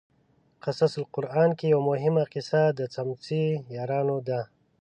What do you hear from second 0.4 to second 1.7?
قصص القران کې